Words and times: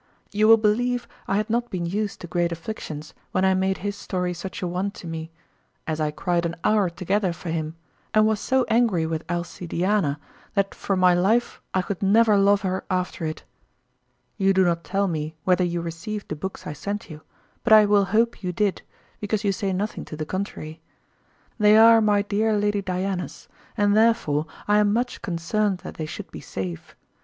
You 0.31 0.47
will 0.47 0.57
believe 0.57 1.07
I 1.27 1.35
had 1.37 1.47
not 1.47 1.69
been 1.69 1.85
used 1.85 2.21
to 2.21 2.25
great 2.27 2.51
afflictions 2.51 3.13
when 3.33 3.45
I 3.45 3.53
made 3.53 3.77
his 3.85 3.95
story 3.95 4.33
such 4.33 4.63
a 4.63 4.67
one 4.67 4.89
to 4.89 5.05
me, 5.05 5.29
as 5.85 5.99
I 5.99 6.09
cried 6.09 6.43
an 6.43 6.55
hour 6.63 6.89
together 6.89 7.31
for 7.31 7.49
him, 7.51 7.75
and 8.11 8.25
was 8.25 8.39
so 8.39 8.65
angry 8.67 9.05
with 9.05 9.23
Alcidiana 9.29 10.17
that 10.55 10.73
for 10.73 10.97
my 10.97 11.13
life 11.13 11.61
I 11.75 11.83
could 11.83 12.01
never 12.01 12.35
love 12.35 12.61
her 12.63 12.83
after 12.89 13.25
it. 13.25 13.43
You 14.37 14.53
do 14.55 14.65
not 14.65 14.83
tell 14.83 15.07
me 15.07 15.35
whether 15.43 15.63
you 15.63 15.81
received 15.81 16.29
the 16.29 16.35
books 16.35 16.65
I 16.65 16.73
sent 16.73 17.11
you, 17.11 17.21
but 17.63 17.71
I 17.71 17.85
will 17.85 18.05
hope 18.05 18.41
you 18.41 18.51
did, 18.51 18.81
because 19.19 19.43
you 19.43 19.51
say 19.51 19.71
nothing 19.71 20.03
to 20.05 20.17
the 20.17 20.25
contrary. 20.25 20.81
They 21.59 21.77
are 21.77 22.01
my 22.01 22.23
dear 22.23 22.57
Lady 22.57 22.81
Diana's, 22.81 23.47
and 23.77 23.95
therefore 23.95 24.47
I 24.67 24.79
am 24.79 24.93
much 24.93 25.21
concerned 25.21 25.81
that 25.83 25.93
they 25.97 26.07
should 26.07 26.31
be 26.31 26.41
safe. 26.41 26.95